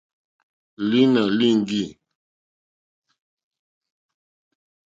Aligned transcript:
Lǐnà 0.89 1.23
líŋɡî. 1.37 1.83